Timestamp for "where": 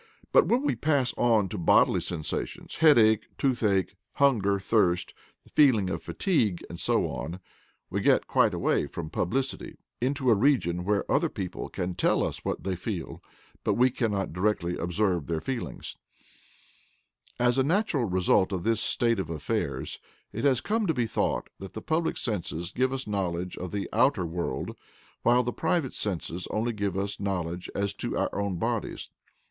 10.85-11.05